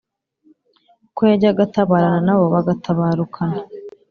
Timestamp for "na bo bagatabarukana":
2.25-3.57